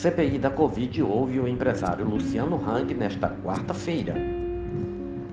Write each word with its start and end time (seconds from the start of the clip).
CPI 0.00 0.38
da 0.38 0.48
Covid 0.48 1.02
ouve 1.02 1.38
o 1.38 1.46
empresário 1.46 2.08
Luciano 2.08 2.56
Hang 2.56 2.94
nesta 2.94 3.28
quarta-feira. 3.28 4.14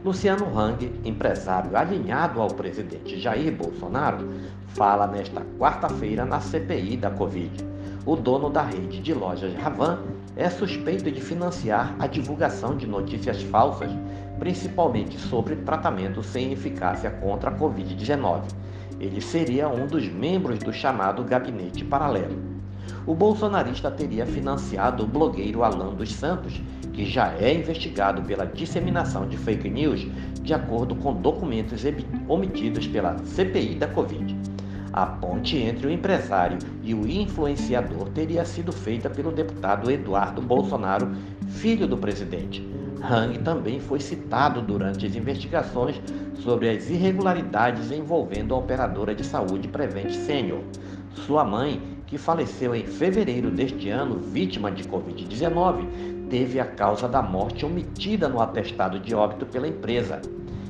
Luciano 0.04 0.46
Hang, 0.60 0.92
empresário 1.06 1.78
alinhado 1.78 2.42
ao 2.42 2.50
presidente 2.50 3.18
Jair 3.18 3.56
Bolsonaro, 3.56 4.28
fala 4.68 5.08
nesta 5.08 5.42
quarta-feira 5.58 6.26
na 6.26 6.42
CPI 6.42 6.98
da 6.98 7.10
Covid. 7.10 7.66
O 8.06 8.18
dono 8.18 8.50
da 8.50 8.62
rede 8.64 9.00
de 9.00 9.14
lojas 9.14 9.56
Ravan 9.56 10.00
é 10.36 10.50
suspeito 10.50 11.10
de 11.10 11.22
financiar 11.22 11.96
a 11.98 12.06
divulgação 12.06 12.76
de 12.76 12.86
notícias 12.86 13.42
falsas, 13.44 13.90
principalmente 14.38 15.18
sobre 15.18 15.56
tratamento 15.56 16.22
sem 16.22 16.52
eficácia 16.52 17.10
contra 17.10 17.52
a 17.52 17.58
Covid-19. 17.58 18.42
Ele 19.00 19.22
seria 19.22 19.70
um 19.70 19.88
dos 19.88 20.10
membros 20.10 20.60
do 20.60 20.74
chamado 20.74 21.24
Gabinete 21.24 21.86
Paralelo 21.86 22.57
o 23.06 23.14
bolsonarista 23.16 23.90
teria 23.90 24.26
financiado 24.26 25.04
o 25.04 25.08
blogueiro 25.08 25.64
Alan 25.64 25.94
dos 25.94 26.14
Santos, 26.14 26.62
que 26.94 27.06
já 27.06 27.34
é 27.34 27.54
investigado 27.54 28.22
pela 28.24 28.46
disseminação 28.46 29.28
de 29.28 29.38
fake 29.38 29.70
news, 29.70 30.08
de 30.42 30.54
acordo 30.54 30.96
com 30.96 31.14
documentos 31.14 31.84
omitidos 32.28 32.88
pela 32.88 33.18
CPI 33.20 33.76
da 33.76 33.88
Covid. 33.88 34.36
A 34.94 35.06
ponte 35.06 35.58
entre 35.58 35.86
o 35.86 35.92
empresário 35.92 36.58
e 36.82 36.94
o 36.94 37.08
influenciador 37.08 38.10
teria 38.10 38.44
sido 38.44 38.72
feita 38.72 39.10
pelo 39.10 39.32
deputado 39.32 39.92
Eduardo 39.92 40.42
Bolsonaro, 40.42 41.12
filho 41.48 41.88
do 41.88 41.98
presidente. 41.98 42.68
Hang 43.04 43.38
também 43.40 43.80
foi 43.80 44.00
citado 44.00 44.62
durante 44.62 45.06
as 45.06 45.16
investigações 45.16 46.02
sobre 46.40 46.70
as 46.70 46.90
irregularidades 46.90 47.92
envolvendo 47.92 48.56
a 48.56 48.58
operadora 48.58 49.14
de 49.14 49.24
saúde 49.24 49.68
Prevent 49.68 50.12
Senior. 50.12 50.62
Sua 51.14 51.44
mãe 51.44 51.97
que 52.08 52.18
faleceu 52.18 52.74
em 52.74 52.86
fevereiro 52.86 53.52
deste 53.52 53.90
ano, 53.90 54.18
vítima 54.18 54.72
de 54.72 54.86
Covid-19, 54.86 56.28
teve 56.30 56.60
a 56.60 56.66
causa 56.66 57.08
da 57.08 57.22
morte 57.22 57.66
omitida 57.66 58.30
no 58.30 58.42
atestado 58.42 58.98
de 58.98 59.14
óbito 59.14 59.46
pela 59.46 59.68
empresa. 59.68 60.22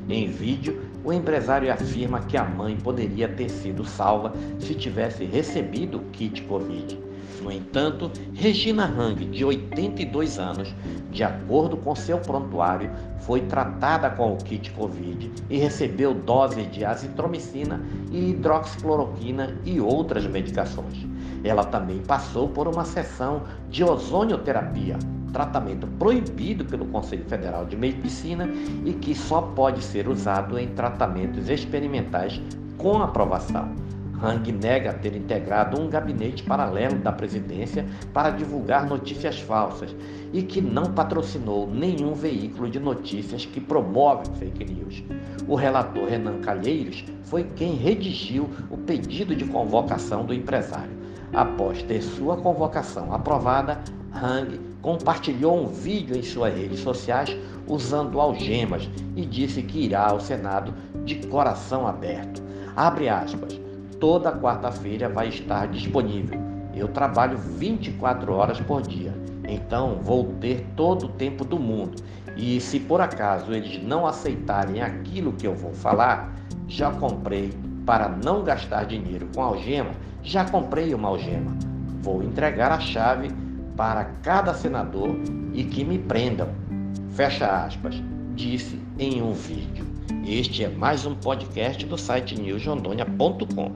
Em 0.09 0.27
vídeo, 0.27 0.81
o 1.07 1.13
empresário 1.13 1.71
afirma 1.71 2.19
que 2.19 2.35
a 2.35 2.43
mãe 2.43 2.75
poderia 2.75 3.29
ter 3.29 3.47
sido 3.47 3.85
salva 3.85 4.33
se 4.59 4.75
tivesse 4.75 5.23
recebido 5.23 5.99
o 5.99 6.01
kit 6.11 6.41
Covid. 6.41 6.99
No 7.41 7.49
entanto, 7.49 8.11
Regina 8.33 8.83
Hang, 8.83 9.23
de 9.23 9.45
82 9.45 10.37
anos, 10.37 10.75
de 11.09 11.23
acordo 11.23 11.77
com 11.77 11.95
seu 11.95 12.17
prontuário, 12.17 12.91
foi 13.19 13.39
tratada 13.39 14.09
com 14.09 14.33
o 14.33 14.37
kit 14.37 14.69
Covid 14.71 15.31
e 15.49 15.57
recebeu 15.57 16.13
doses 16.13 16.69
de 16.73 16.83
azitromicina 16.83 17.81
e 18.11 18.31
hidroxicloroquina 18.31 19.55
e 19.63 19.79
outras 19.79 20.27
medicações. 20.27 21.07
Ela 21.41 21.63
também 21.63 21.99
passou 21.99 22.49
por 22.49 22.67
uma 22.67 22.83
sessão 22.83 23.43
de 23.69 23.81
ozonioterapia, 23.81 24.97
tratamento 25.37 25.85
proibido 25.99 26.65
pelo 26.65 26.87
Conselho 26.87 27.23
Federal 27.25 27.63
de 27.63 27.77
Medicina 27.77 28.49
e 28.83 28.91
que 28.93 29.13
só 29.13 29.39
pode 29.39 29.83
ser 29.83 30.07
usado 30.07 30.57
em 30.57 30.69
tratamentos 30.69 31.47
experimentais 31.47 32.41
com 32.75 33.03
aprovação. 33.03 33.69
Hang 34.19 34.51
nega 34.51 34.93
ter 34.93 35.15
integrado 35.15 35.79
um 35.79 35.87
gabinete 35.87 36.41
paralelo 36.41 36.97
da 36.97 37.11
presidência 37.11 37.85
para 38.11 38.31
divulgar 38.31 38.87
notícias 38.87 39.39
falsas 39.39 39.95
e 40.33 40.41
que 40.41 40.59
não 40.59 40.85
patrocinou 40.85 41.69
nenhum 41.71 42.15
veículo 42.15 42.67
de 42.67 42.79
notícias 42.79 43.45
que 43.45 43.61
promove 43.61 44.25
fake 44.39 44.65
news. 44.65 45.03
O 45.47 45.53
relator 45.53 46.09
Renan 46.09 46.39
Calheiros 46.39 47.05
foi 47.21 47.43
quem 47.55 47.75
redigiu 47.75 48.49
o 48.71 48.77
pedido 48.77 49.35
de 49.35 49.45
convocação 49.45 50.25
do 50.25 50.33
empresário. 50.33 50.97
Após 51.31 51.83
ter 51.83 52.01
sua 52.01 52.37
convocação 52.37 53.13
aprovada, 53.13 53.79
Hang 54.15 54.66
compartilhou 54.87 55.61
um 55.61 55.67
vídeo 55.67 56.15
em 56.15 56.23
suas 56.23 56.53
redes 56.53 56.79
sociais 56.79 57.35
usando 57.67 58.21
algemas 58.21 58.89
e 59.17 59.25
disse 59.25 59.61
que 59.61 59.83
irá 59.83 60.07
ao 60.07 60.21
Senado 60.21 60.73
de 61.03 61.27
coração 61.27 61.85
aberto. 61.85 62.41
Abre 62.73 63.09
aspas. 63.09 63.59
Toda 63.99 64.31
quarta-feira 64.31 65.09
vai 65.09 65.27
estar 65.27 65.67
disponível. 65.67 66.39
Eu 66.73 66.87
trabalho 66.87 67.37
24 67.37 68.31
horas 68.31 68.61
por 68.61 68.81
dia, 68.81 69.13
então 69.45 69.99
vou 70.01 70.31
ter 70.39 70.65
todo 70.77 71.07
o 71.07 71.09
tempo 71.09 71.43
do 71.43 71.59
mundo. 71.59 72.01
E 72.37 72.61
se 72.61 72.79
por 72.79 73.01
acaso 73.01 73.51
eles 73.51 73.83
não 73.83 74.07
aceitarem 74.07 74.81
aquilo 74.81 75.33
que 75.33 75.45
eu 75.45 75.53
vou 75.53 75.73
falar, 75.73 76.33
já 76.65 76.91
comprei 76.91 77.51
para 77.85 78.07
não 78.07 78.41
gastar 78.41 78.85
dinheiro 78.85 79.27
com 79.35 79.41
algema, 79.41 79.91
já 80.23 80.45
comprei 80.45 80.93
uma 80.93 81.09
algema. 81.09 81.57
Vou 82.01 82.23
entregar 82.23 82.71
a 82.71 82.79
chave 82.79 83.46
para 83.77 84.05
cada 84.23 84.53
senador 84.53 85.15
e 85.53 85.63
que 85.63 85.85
me 85.85 85.99
prendam. 85.99 86.49
Fecha 87.11 87.65
aspas, 87.65 87.95
disse 88.35 88.81
em 88.99 89.21
um 89.21 89.31
vídeo. 89.31 89.85
Este 90.25 90.65
é 90.65 90.67
mais 90.67 91.05
um 91.05 91.15
podcast 91.15 91.85
do 91.85 91.97
site 91.97 92.35
newsrondônia.com. 92.35 93.71